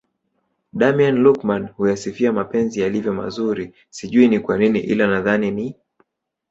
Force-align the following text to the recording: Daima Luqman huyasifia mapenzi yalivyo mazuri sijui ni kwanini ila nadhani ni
Daima 0.73 1.11
Luqman 1.11 1.67
huyasifia 1.77 2.31
mapenzi 2.33 2.81
yalivyo 2.81 3.13
mazuri 3.13 3.73
sijui 3.89 4.27
ni 4.27 4.39
kwanini 4.39 4.79
ila 4.79 5.07
nadhani 5.07 5.51
ni 5.51 5.75